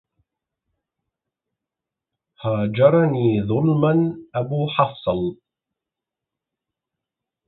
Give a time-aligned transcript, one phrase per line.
[2.41, 5.37] هاجرني ظلما أبو حفصل